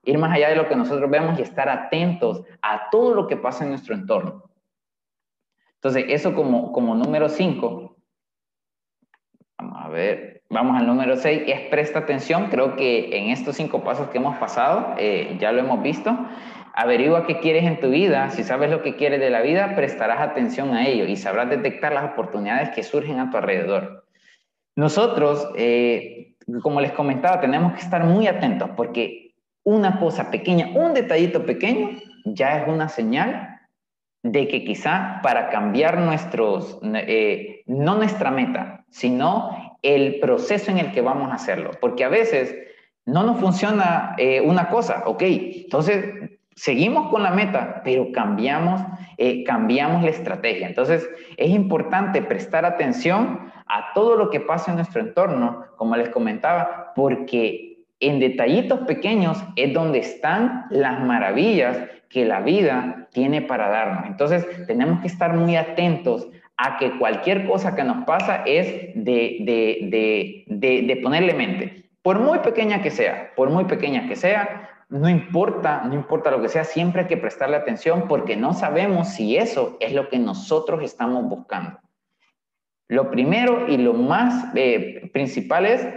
[0.04, 3.38] ir más allá de lo que nosotros vemos y estar atentos a todo lo que
[3.38, 4.44] pasa en nuestro entorno.
[5.84, 7.98] Entonces, eso como, como número 5.
[9.58, 12.48] Vamos a ver, vamos al número 6, es presta atención.
[12.50, 16.18] Creo que en estos cinco pasos que hemos pasado, eh, ya lo hemos visto.
[16.74, 18.30] Averigua qué quieres en tu vida.
[18.30, 21.92] Si sabes lo que quieres de la vida, prestarás atención a ello y sabrás detectar
[21.94, 24.03] las oportunidades que surgen a tu alrededor.
[24.76, 30.94] Nosotros, eh, como les comentaba, tenemos que estar muy atentos porque una cosa pequeña, un
[30.94, 31.92] detallito pequeño,
[32.26, 33.62] ya es una señal
[34.24, 40.92] de que quizá para cambiar nuestros, eh, no nuestra meta, sino el proceso en el
[40.92, 41.72] que vamos a hacerlo.
[41.80, 42.56] Porque a veces
[43.06, 48.82] no nos funciona eh, una cosa, ok, entonces seguimos con la meta, pero cambiamos,
[49.18, 50.68] eh, cambiamos la estrategia.
[50.68, 56.10] Entonces, es importante prestar atención a todo lo que pasa en nuestro entorno, como les
[56.10, 61.78] comentaba, porque en detallitos pequeños es donde están las maravillas
[62.10, 64.06] que la vida tiene para darnos.
[64.06, 69.38] Entonces, tenemos que estar muy atentos a que cualquier cosa que nos pasa es de,
[69.42, 71.86] de, de, de ponerle mente.
[72.04, 76.40] Por muy pequeña que sea, por muy pequeña que sea, no importa, no importa lo
[76.40, 80.20] que sea, siempre hay que prestarle atención porque no sabemos si eso es lo que
[80.20, 81.80] nosotros estamos buscando.
[82.88, 85.88] Lo primero y lo más eh, principal es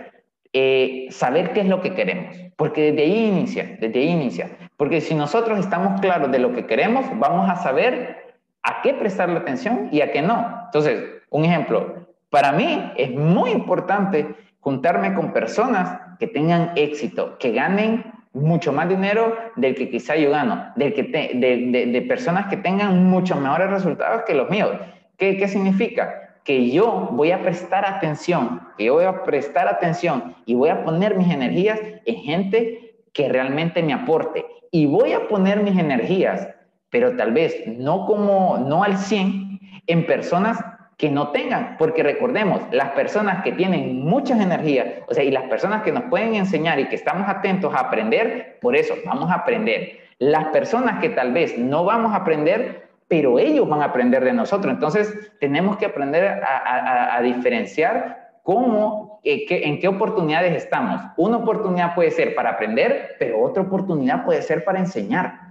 [0.54, 4.56] eh, saber qué es lo que queremos, porque desde ahí inicia, desde ahí inicia.
[4.78, 9.36] Porque si nosotros estamos claros de lo que queremos, vamos a saber a qué prestarle
[9.36, 10.62] atención y a qué no.
[10.64, 17.52] Entonces, un ejemplo, para mí es muy importante juntarme con personas que tengan éxito, que
[17.52, 23.04] ganen mucho más dinero del que quizá yo gano, del que de, personas que tengan
[23.04, 24.70] muchos mejores resultados que los míos.
[25.16, 26.38] ¿Qué, ¿Qué significa?
[26.44, 30.84] Que yo voy a prestar atención, que yo voy a prestar atención y voy a
[30.84, 34.44] poner mis energías en gente que realmente me aporte.
[34.70, 36.48] Y voy a poner mis energías,
[36.90, 40.62] pero tal vez no como, no al 100, en personas
[40.96, 45.44] que no tengan, porque recordemos, las personas que tienen muchas energías, o sea, y las
[45.44, 49.34] personas que nos pueden enseñar y que estamos atentos a aprender, por eso vamos a
[49.34, 49.98] aprender.
[50.18, 54.32] Las personas que tal vez no vamos a aprender, pero ellos van a aprender de
[54.32, 54.72] nosotros.
[54.72, 61.02] Entonces, tenemos que aprender a, diferenciar cómo, eh, en qué oportunidades estamos.
[61.18, 65.45] Una oportunidad puede ser para aprender, pero otra oportunidad puede ser para enseñar.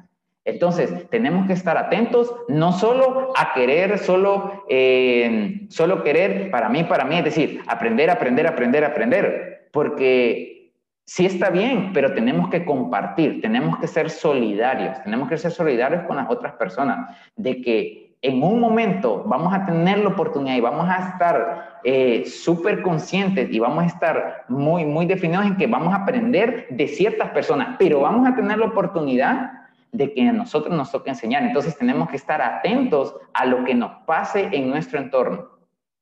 [0.46, 6.84] Entonces, tenemos que estar atentos, no solo a querer, solo, eh, solo querer para mí,
[6.84, 10.72] para mí, es decir, aprender, aprender, aprender, aprender, porque
[11.04, 16.04] sí está bien, pero tenemos que compartir, tenemos que ser solidarios, tenemos que ser solidarios
[16.04, 20.62] con las otras personas, de que en un momento vamos a tener la oportunidad y
[20.62, 25.66] vamos a estar eh, súper conscientes y vamos a estar muy, muy definidos en que
[25.66, 29.65] vamos a aprender de ciertas personas, pero vamos a tener la oportunidad
[29.98, 31.44] de que a nosotros nos toca enseñar.
[31.44, 35.50] Entonces tenemos que estar atentos a lo que nos pase en nuestro entorno.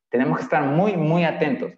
[0.10, 1.72] Tenemos que estar muy, muy atentos.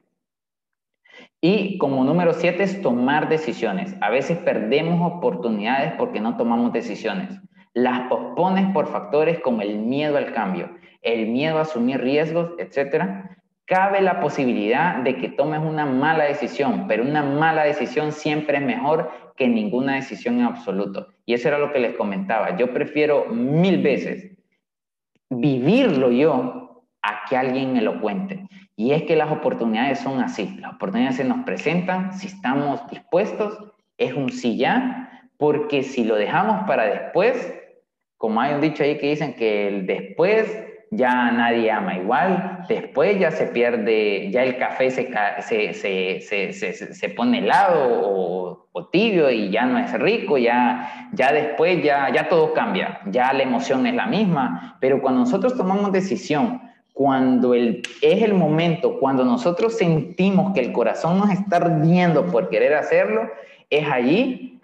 [1.41, 3.95] Y como número siete es tomar decisiones.
[4.01, 7.39] A veces perdemos oportunidades porque no tomamos decisiones.
[7.73, 13.27] Las pospones por factores como el miedo al cambio, el miedo a asumir riesgos, etc.
[13.65, 18.63] Cabe la posibilidad de que tomes una mala decisión, pero una mala decisión siempre es
[18.63, 21.07] mejor que ninguna decisión en absoluto.
[21.25, 22.57] Y eso era lo que les comentaba.
[22.57, 24.37] Yo prefiero mil veces
[25.29, 28.47] vivirlo yo a que alguien me lo cuente.
[28.75, 30.57] Y es que las oportunidades son así.
[30.59, 33.57] Las oportunidades se nos presentan si estamos dispuestos.
[33.97, 37.53] Es un sí ya, porque si lo dejamos para después,
[38.17, 43.19] como hay un dicho ahí que dicen que el después ya nadie ama igual, después
[43.19, 46.53] ya se pierde, ya el café se, se, se,
[46.93, 52.11] se, pone helado o, o, tibio y ya no es rico, ya, ya después ya,
[52.13, 56.61] ya todo cambia, ya la emoción es la misma, pero cuando nosotros tomamos decisión,
[56.93, 62.49] cuando el, es el momento, cuando nosotros sentimos que el corazón nos está ardiendo por
[62.49, 63.29] querer hacerlo,
[63.69, 64.61] es allí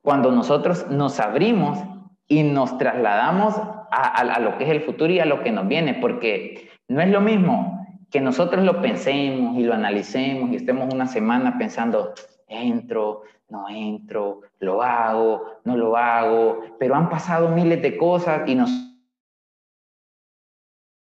[0.00, 1.78] cuando nosotros nos abrimos
[2.26, 3.54] y nos trasladamos
[3.90, 7.08] a, lo que es el futuro y a lo que nos viene, porque no es
[7.08, 12.14] lo mismo que nosotros lo pensemos y lo analicemos y estemos una semana pensando,
[12.46, 18.54] entro, no entro, lo hago, no lo hago, pero han pasado miles de cosas y
[18.54, 18.70] nos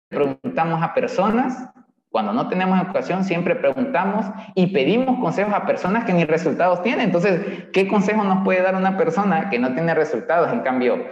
[0.08, 1.70] preguntamos a personas,
[2.10, 7.06] cuando no tenemos educación siempre preguntamos y pedimos consejos a personas que ni resultados tienen.
[7.06, 10.52] Entonces, ¿qué consejo nos puede dar una persona que no tiene resultados?
[10.52, 11.06] En cambio,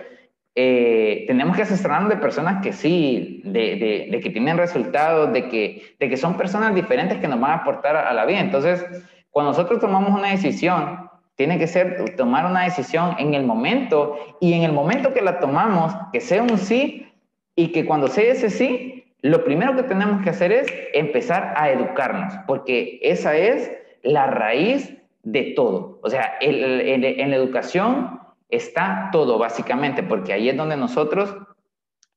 [0.56, 6.08] eh, tenemos que asesorarnos de personas que sí, de, que tienen resultados, de que, de
[6.08, 8.40] que son personas diferentes que nos van a aportar a, la vida.
[8.40, 8.84] Entonces,
[9.30, 14.52] cuando nosotros tomamos una decisión, tiene que ser tomar una decisión en el momento y
[14.54, 17.08] en el momento que la tomamos, que sea un sí
[17.54, 21.70] y que cuando sea ese sí, lo primero que tenemos que hacer es empezar a
[21.70, 23.70] educarnos, porque esa es
[24.02, 26.00] la raíz de todo.
[26.02, 28.19] O sea, en la educación
[28.50, 31.36] está todo básicamente, porque ahí es donde nosotros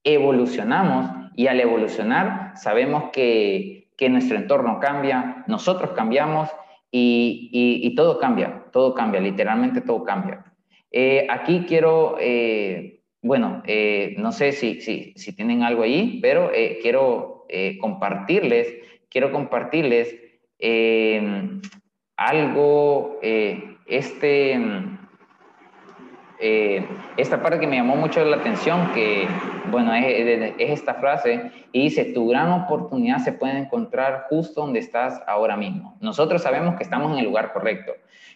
[0.03, 6.49] evolucionamos y al evolucionar sabemos que, nuestro entorno cambia, nosotros cambiamos
[6.91, 10.43] y, todo cambia, todo cambia, literalmente todo cambia.
[10.91, 16.51] Eh, aquí quiero, eh, bueno, eh, no sé si, si, si, tienen algo ahí, pero
[16.81, 17.47] quiero
[17.79, 18.75] compartirles,
[19.09, 20.13] quiero compartirles
[22.17, 24.59] algo, este
[26.39, 26.85] eh,
[27.17, 29.27] esta parte que me llamó mucho la atención, que,
[29.69, 35.21] bueno, es, esta frase, y dice, tu gran oportunidad se puede encontrar justo donde estás
[35.27, 35.97] ahora mismo.
[36.01, 37.93] Nosotros sabemos que estamos en el lugar correcto,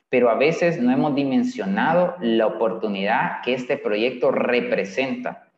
[0.09, 5.49] pero a veces no hemos dimensionado la oportunidad que este proyecto representa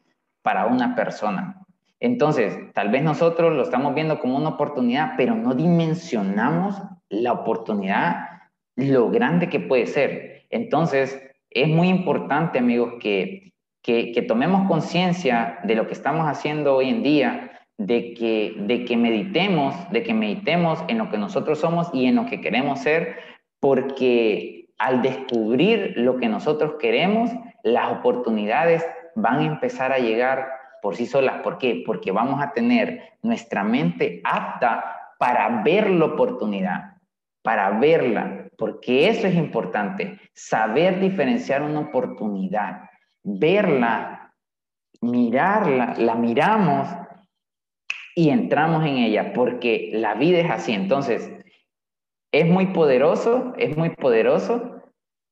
[0.42, 1.66] para una persona.
[2.00, 8.28] Entonces, tal vez nosotros lo estamos viendo como una oportunidad, pero no dimensionamos la oportunidad,
[8.76, 10.46] lo grande que puede ser.
[10.50, 16.90] Entonces, es muy importante, amigos, que, que, tomemos conciencia de lo que estamos haciendo hoy
[16.90, 21.90] en día, de que, de que meditemos, de que meditemos en lo que nosotros somos
[21.94, 23.18] y en lo que queremos ser,
[23.60, 27.32] porque al descubrir lo que nosotros queremos,
[27.64, 28.86] las oportunidades
[29.16, 30.48] van a empezar a llegar
[30.82, 31.42] por sí solas.
[31.42, 31.84] ¿Por qué?
[31.86, 36.94] Porque vamos a tener nuestra mente apta para ver la oportunidad,
[37.42, 42.90] para verla, porque eso es importante, saber diferenciar una oportunidad,
[43.24, 44.34] verla,
[45.02, 46.90] mirarla, la miramos
[48.16, 50.74] y entramos en ella, porque la vida es así.
[50.74, 51.32] Entonces,
[52.34, 54.84] es muy poderoso, es muy poderoso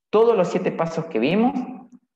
[0.09, 1.53] todos los siete pasos que vimos,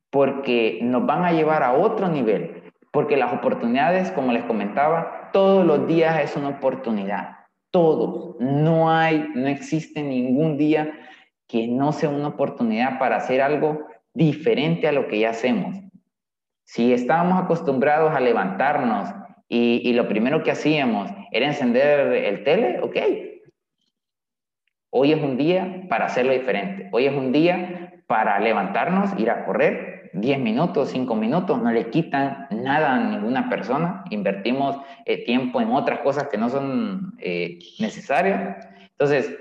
[0.09, 5.65] porque nos van a llevar a otro nivel, porque las oportunidades, como les comentaba, todos
[5.65, 7.40] los días es una oportunidad
[7.71, 8.35] todos.
[8.39, 10.91] No hay, no existe ningún día
[11.47, 15.75] que no sea una oportunidad para hacer algo diferente a lo que ya hacemos.
[16.63, 19.09] Si estábamos acostumbrados a levantarnos
[19.49, 22.97] y, lo primero que hacíamos era encender el tele, ok.
[24.89, 26.87] Hoy es un día para hacerlo diferente.
[26.93, 31.89] Hoy es un día para levantarnos, ir a correr, 10 minutos, 5 minutos, no le
[31.89, 37.59] quitan nada a ninguna persona, invertimos eh, tiempo en otras cosas que no son eh,
[37.79, 38.67] necesarias.
[38.91, 39.33] Entonces,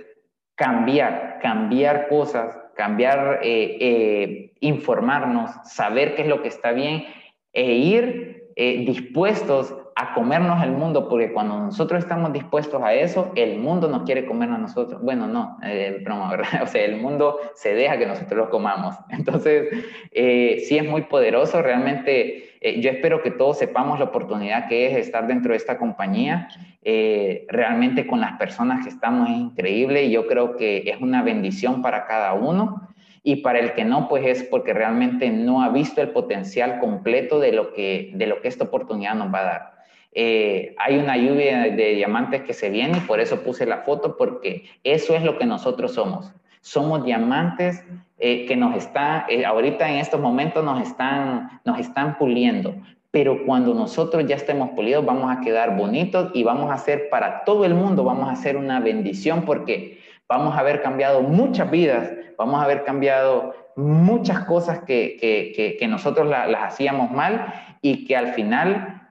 [0.55, 7.05] cambiar, cambiar cosas, cambiar, eh, informarnos, saber qué es lo que está bien
[7.53, 13.59] e ir dispuestos a comernos el mundo, porque cuando nosotros estamos dispuestos a eso, el
[13.59, 15.03] mundo nos quiere comer a nosotros.
[15.03, 16.49] Bueno, no, eh, broma, ¿verdad?
[16.63, 18.97] O sea, el mundo se deja que nosotros lo comamos.
[19.11, 19.69] Entonces,
[20.13, 24.87] eh, sí es muy poderoso, realmente eh, yo espero que todos sepamos la oportunidad que
[24.87, 26.49] es estar dentro de esta compañía.
[26.83, 31.23] Eh, realmente con las personas que estamos es increíble y yo creo que es una
[31.23, 32.89] bendición para cada uno
[33.23, 37.39] y para el que no, pues es porque realmente no ha visto el potencial completo
[37.39, 39.80] de lo que, de lo que esta oportunidad nos va a dar.
[40.13, 44.17] Eh, hay una lluvia de diamantes que se viene y por eso puse la foto,
[44.17, 46.33] porque eso es lo que nosotros somos.
[46.61, 47.85] Somos diamantes
[48.19, 52.75] eh, que nos están, eh, ahorita en estos momentos nos están, nos están puliendo,
[53.11, 57.45] pero cuando nosotros ya estemos pulidos vamos a quedar bonitos y vamos a ser para
[57.45, 62.13] todo el mundo, vamos a ser una bendición porque vamos a haber cambiado muchas vidas,
[62.37, 68.17] vamos a haber cambiado muchas cosas que, que, que, nosotros las hacíamos mal y que
[68.17, 69.09] al final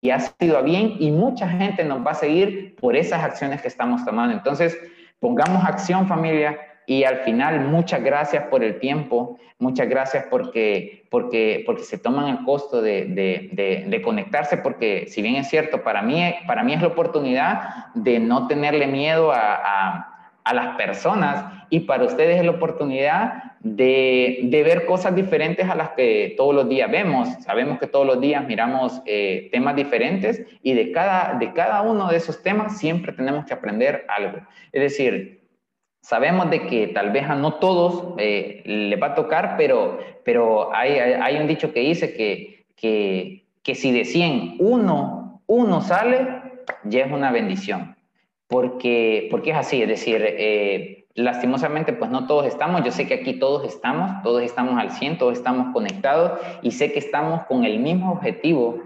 [0.00, 3.68] y ha sido bien y mucha gente nos va a seguir por esas acciones que
[3.68, 4.34] estamos tomando.
[4.34, 4.78] Entonces,
[5.18, 11.62] pongamos acción familia y al final muchas gracias por el tiempo, muchas gracias porque, porque,
[11.66, 16.02] porque se toman el costo de, de, de, conectarse, porque si bien es cierto, para
[16.02, 20.09] mí, para mí es la oportunidad de no tenerle miedo a
[20.54, 25.90] las personas y para ustedes es la oportunidad de, de, ver cosas diferentes a las
[25.90, 27.28] que todos los días vemos.
[27.44, 32.08] Sabemos que todos los días miramos eh, temas diferentes y de cada, de cada uno
[32.08, 34.38] de esos temas siempre tenemos que aprender algo.
[34.72, 35.48] Es decir,
[36.02, 40.74] sabemos de que tal vez a no todos eh, les va a tocar, pero, pero
[40.74, 46.26] hay, hay, un dicho que dice que, que, que si de 100 uno, uno sale,
[46.84, 47.94] ya es una bendición
[48.50, 52.84] porque, porque es así, es decir, eh, lastimosamente, pues no todos estamos.
[52.84, 56.92] Yo sé que aquí todos estamos, todos estamos al 100, todos estamos conectados y sé
[56.92, 58.82] que estamos con el mismo objetivo.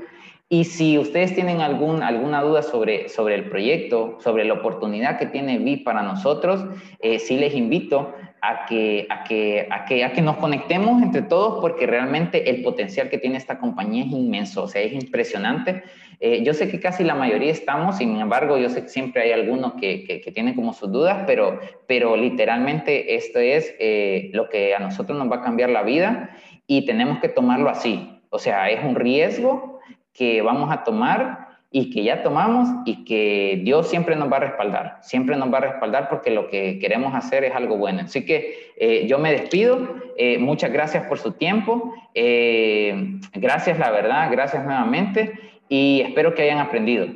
[0.50, 5.26] Y si ustedes tienen algún, alguna duda sobre, sobre el proyecto, sobre la oportunidad que
[5.26, 6.66] tiene VIP para nosotros,
[7.00, 8.12] eh, sí les invito
[8.42, 12.62] a que, a, que, a, que, a que nos conectemos entre todos porque realmente el
[12.62, 15.82] potencial que tiene esta compañía es inmenso, o sea, es impresionante.
[16.26, 19.32] Eh, yo sé que casi la mayoría estamos, sin embargo, yo sé que siempre hay
[19.32, 24.74] algunos que, que, tienen como sus dudas, pero, pero literalmente esto es eh, lo que
[24.74, 26.34] a nosotros nos va a cambiar la vida
[26.66, 28.22] y tenemos que tomarlo así.
[28.30, 29.80] O sea, es un riesgo
[30.14, 34.40] que vamos a tomar y que ya tomamos y que Dios siempre nos va a
[34.40, 38.00] respaldar, siempre nos va a respaldar porque lo que queremos hacer es algo bueno.
[38.00, 43.90] Así que eh, yo me despido, eh, muchas gracias por su tiempo, eh, gracias la
[43.90, 47.08] verdad, gracias nuevamente y espero que hayan aprendido.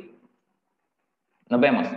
[1.47, 1.87] Nos vemos.